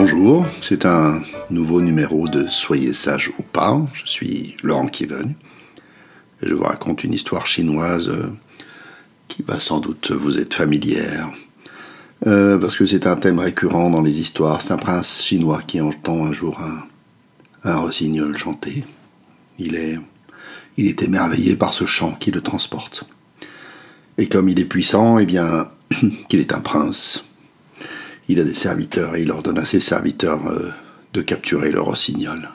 Bonjour, 0.00 0.46
c'est 0.62 0.86
un 0.86 1.24
nouveau 1.50 1.80
numéro 1.80 2.28
de 2.28 2.46
Soyez 2.48 2.94
sage 2.94 3.32
ou 3.36 3.42
pas. 3.42 3.84
Je 3.94 4.02
suis 4.06 4.56
Laurent 4.62 4.86
Kiven 4.86 5.34
je 6.40 6.54
vous 6.54 6.62
raconte 6.62 7.02
une 7.02 7.12
histoire 7.12 7.48
chinoise 7.48 8.08
euh, 8.08 8.28
qui 9.26 9.42
va 9.42 9.58
sans 9.58 9.80
doute 9.80 10.12
vous 10.12 10.38
être 10.38 10.54
familière. 10.54 11.28
Euh, 12.28 12.58
parce 12.58 12.76
que 12.76 12.86
c'est 12.86 13.08
un 13.08 13.16
thème 13.16 13.40
récurrent 13.40 13.90
dans 13.90 14.00
les 14.00 14.20
histoires. 14.20 14.62
C'est 14.62 14.72
un 14.72 14.76
prince 14.76 15.24
chinois 15.24 15.62
qui 15.66 15.80
entend 15.80 16.26
un 16.26 16.32
jour 16.32 16.60
un, 16.60 16.86
un 17.68 17.78
rossignol 17.78 18.38
chanter. 18.38 18.84
Il 19.58 19.74
est, 19.74 19.98
il 20.76 20.86
est 20.86 21.02
émerveillé 21.02 21.56
par 21.56 21.72
ce 21.72 21.86
chant 21.86 22.12
qui 22.12 22.30
le 22.30 22.40
transporte. 22.40 23.02
Et 24.16 24.28
comme 24.28 24.48
il 24.48 24.60
est 24.60 24.64
puissant, 24.64 25.18
eh 25.18 25.26
bien, 25.26 25.68
qu'il 26.28 26.38
est 26.38 26.52
un 26.52 26.60
prince, 26.60 27.27
il 28.28 28.38
a 28.40 28.44
des 28.44 28.54
serviteurs 28.54 29.16
et 29.16 29.22
il 29.22 29.30
ordonne 29.30 29.58
à 29.58 29.64
ses 29.64 29.80
serviteurs 29.80 30.46
euh, 30.46 30.70
de 31.14 31.22
capturer 31.22 31.72
le 31.72 31.80
rossignol. 31.80 32.48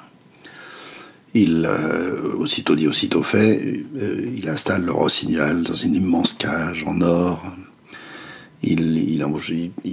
Il, 1.34 1.66
euh, 1.68 2.36
aussitôt 2.38 2.76
dit, 2.76 2.88
aussitôt 2.88 3.24
fait, 3.24 3.84
euh, 3.98 4.32
il 4.36 4.48
installe 4.48 4.86
le 4.86 4.92
rossignol 4.92 5.64
dans 5.64 5.74
une 5.74 5.96
immense 5.96 6.34
cage 6.34 6.84
en 6.86 7.02
or. 7.02 7.44
Il, 8.62 8.80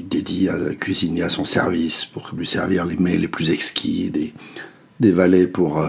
dédie 0.09 0.49
un 0.49 0.75
cuisinier 0.75 1.23
à 1.23 1.29
son 1.29 1.45
service 1.45 2.05
pour 2.05 2.31
lui 2.37 2.47
servir 2.47 2.85
les 2.85 2.97
mets 2.97 3.17
les 3.17 3.27
plus 3.27 3.51
exquis, 3.51 4.11
des, 4.11 5.13
valets 5.13 5.49
pour 5.49 5.85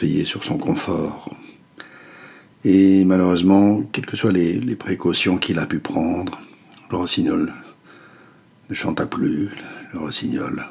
veiller 0.00 0.24
sur 0.24 0.42
son 0.42 0.56
confort. 0.56 1.34
Et 2.64 3.04
malheureusement, 3.04 3.82
quelles 3.92 4.06
que 4.06 4.16
soient 4.16 4.32
les 4.32 4.76
précautions 4.76 5.36
qu'il 5.36 5.58
a 5.58 5.66
pu 5.66 5.80
prendre, 5.80 6.40
le 6.90 6.96
rossignol 6.96 7.52
ne 8.68 8.74
chanta 8.74 9.06
plus, 9.06 9.50
le 9.92 9.98
rossignol 9.98 10.66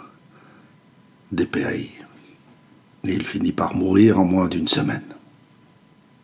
dépérit. 1.32 1.92
Et 3.04 3.14
il 3.14 3.26
finit 3.26 3.52
par 3.52 3.76
mourir 3.76 4.20
en 4.20 4.26
moins 4.26 4.48
d'une 4.48 4.68
semaine. 4.68 5.04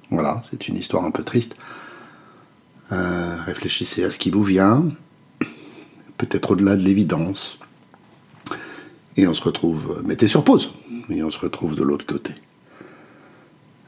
Voilà, 0.09 0.44
c'est 0.50 0.67
une 0.67 0.75
histoire 0.75 1.06
un 1.06 1.11
peu 1.11 1.23
triste. 1.23 1.56
Euh, 2.92 3.38
réfléchissez 3.45 4.03
à 4.03 4.11
ce 4.11 4.20
qui 4.20 4.30
vous 4.30 4.44
vient, 4.44 4.86
peut-être 6.17 6.52
au-delà 6.52 6.75
de 6.75 6.81
l'évidence. 6.81 7.59
Et 9.16 9.28
on 9.28 9.33
se 9.33 9.44
retrouve, 9.44 10.03
mettez 10.05 10.28
sur 10.28 10.44
pause, 10.44 10.73
et 11.09 11.23
on 11.23 11.31
se 11.31 11.39
retrouve 11.39 11.76
de 11.76 11.83
l'autre 11.83 12.05
côté. 12.05 12.33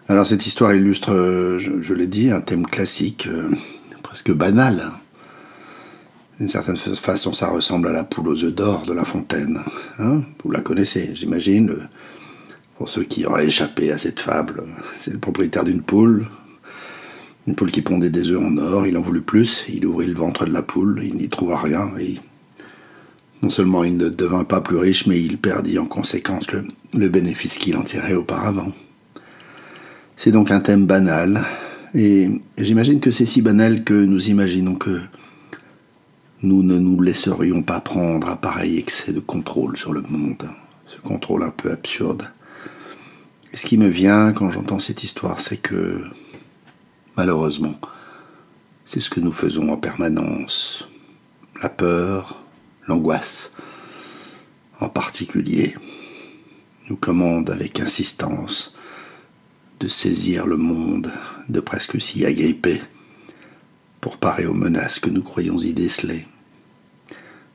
Alors 0.08 0.26
cette 0.26 0.46
histoire 0.46 0.74
illustre, 0.74 1.12
je, 1.60 1.94
l'ai 1.94 2.08
dit, 2.08 2.32
un 2.32 2.42
thème 2.42 2.66
classique, 2.66 3.28
euh, 3.28 3.50
presque 4.04 4.32
banal, 4.32 4.92
d'une 6.40 6.50
certaine 6.50 6.76
façon, 6.76 7.34
ça 7.34 7.50
ressemble 7.50 7.88
à 7.88 7.92
la 7.92 8.04
poule 8.04 8.28
aux 8.28 8.44
œufs 8.44 8.54
d'or 8.54 8.86
de 8.86 8.94
La 8.94 9.06
Fontaine. 9.06 9.60
Hein 10.00 10.22
Vous 10.44 10.52
la 10.52 10.60
connaissez, 10.60 11.12
j'imagine. 11.14 11.88
Pour 12.78 12.90
ceux 12.90 13.04
qui 13.04 13.26
auraient 13.26 13.46
échappé 13.46 13.92
à 13.92 13.98
cette 13.98 14.20
fable, 14.20 14.64
c'est 15.00 15.14
le 15.14 15.20
propriétaire 15.20 15.64
d'une 15.64 15.82
poule. 15.82 16.28
Une 17.48 17.56
poule 17.56 17.72
qui 17.72 17.82
pondait 17.82 18.10
des 18.10 18.32
œufs 18.32 18.44
en 18.44 18.58
or. 18.58 18.86
Il 18.86 18.98
en 18.98 19.02
voulut 19.02 19.22
plus. 19.22 19.66
Il 19.70 19.86
ouvrit 19.86 20.08
le 20.08 20.16
ventre 20.16 20.46
de 20.46 20.52
la 20.52 20.62
poule. 20.62 21.00
Il 21.04 21.16
n'y 21.16 21.30
trouva 21.30 21.58
rien. 21.62 21.90
Et 22.00 22.16
non 23.42 23.50
seulement 23.50 23.86
il 23.86 23.96
ne 23.96 24.10
devint 24.10 24.44
pas 24.44 24.60
plus 24.60 24.78
riche, 24.78 25.06
mais 25.06 25.22
il 25.22 25.38
perdit 25.38 25.80
en 25.80 25.86
conséquence 25.86 26.52
le, 26.52 26.66
le 26.94 27.08
bénéfice 27.08 27.58
qu'il 27.58 27.78
en 27.78 27.84
tirait 27.84 28.16
auparavant. 28.16 28.74
C'est 30.18 30.32
donc 30.32 30.52
un 30.52 30.60
thème 30.60 30.86
banal. 30.86 31.44
Et 31.94 32.30
j'imagine 32.58 33.00
que 33.00 33.12
c'est 33.12 33.26
si 33.26 33.42
banal 33.42 33.86
que 33.86 33.94
nous 33.94 34.30
imaginons 34.30 34.76
que 34.76 35.00
nous 36.46 36.64
ne 36.64 36.78
nous 36.78 37.02
laisserions 37.02 37.64
pas 37.64 37.82
prendre 37.82 38.30
à 38.30 38.36
pareil 38.36 38.78
excès 38.78 39.12
de 39.12 39.20
contrôle 39.20 39.78
sur 39.78 39.92
le 39.92 40.02
monde, 40.02 40.48
ce 40.88 40.98
contrôle 41.00 41.44
un 41.44 41.50
peu 41.50 41.72
absurde. 41.72 42.32
Ce 43.54 43.66
qui 43.66 43.78
me 43.78 43.88
vient 43.88 44.32
quand 44.32 44.52
j'entends 44.52 44.80
cette 44.80 45.04
histoire, 45.04 45.40
c'est 45.40 45.58
que, 45.58 46.04
malheureusement, 47.18 47.74
c'est 48.86 49.00
ce 49.00 49.10
que 49.10 49.20
nous 49.20 49.32
faisons 49.32 49.72
en 49.72 49.78
permanence. 49.78 50.88
La 51.64 51.70
peur, 51.70 52.44
l'angoisse, 52.88 53.52
en 54.80 54.90
particulier, 54.90 55.76
nous 56.90 56.98
commande 56.98 57.50
avec 57.50 57.80
insistance 57.80 58.78
de 59.80 59.88
saisir 59.88 60.46
le 60.46 60.58
monde, 60.58 61.12
de 61.50 61.60
presque 61.60 62.00
s'y 62.00 62.26
agripper 62.26 62.82
pour 64.00 64.18
parer 64.18 64.46
aux 64.46 64.54
menaces 64.54 65.00
que 65.00 65.10
nous 65.10 65.24
croyons 65.24 65.60
y 65.60 65.74
déceler. 65.74 66.26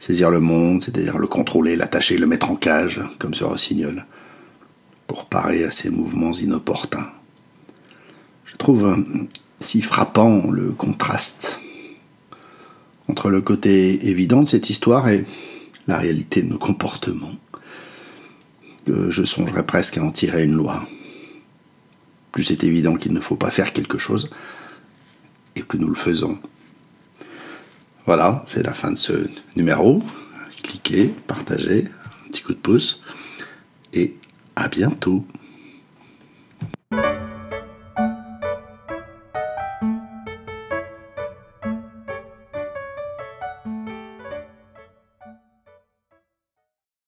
Saisir 0.01 0.31
le 0.31 0.41
monde, 0.41 0.83
c'est-à-dire 0.83 1.19
le 1.19 1.27
contrôler, 1.27 1.77
l'attacher, 1.77 2.17
le 2.17 2.27
mettre 2.27 2.51
en 2.51 2.57
cage, 2.57 3.01
comme 3.19 3.35
ce 3.35 3.45
rossignol, 3.45 4.07
pour 5.07 5.27
parer 5.27 5.63
à 5.65 5.71
ces 5.71 5.91
mouvements 5.91 6.33
inopportuns. 6.33 7.13
Je 8.47 8.57
trouve 8.57 8.87
euh, 8.87 8.97
si 9.61 9.83
frappant 9.83 10.51
le 10.51 10.71
contraste 10.71 11.61
entre 13.09 13.29
le 13.29 13.43
côté 13.43 14.09
évident 14.09 14.43
de 14.43 14.49
cette 14.49 14.71
histoire 14.71 15.09
et 15.09 15.25
la 15.87 15.99
réalité 15.99 16.43
de 16.43 16.49
nos 16.49 16.59
comportements, 16.59 17.35
que 18.87 19.11
je 19.11 19.25
songerais 19.25 19.67
presque 19.67 19.99
à 19.99 20.03
en 20.03 20.11
tirer 20.11 20.45
une 20.45 20.55
loi. 20.55 20.87
Plus 22.33 22.45
c'est 22.45 22.65
évident 22.65 22.95
qu'il 22.95 23.13
ne 23.13 23.21
faut 23.21 23.37
pas 23.37 23.51
faire 23.51 23.73
quelque 23.73 23.99
chose, 23.99 24.31
et 25.57 25.63
que 25.63 25.77
nous 25.77 25.89
le 25.89 25.95
faisons. 25.95 26.39
Voilà, 28.07 28.43
c'est 28.47 28.63
la 28.63 28.73
fin 28.73 28.93
de 28.93 28.97
ce 28.97 29.29
numéro. 29.57 30.03
Cliquez, 30.63 31.15
partagez, 31.27 31.85
un 32.25 32.29
petit 32.29 32.43
coup 32.43 32.55
de 32.55 32.59
pouce 32.59 33.03
et 33.93 34.17
à 34.57 34.69
bientôt. 34.69 35.25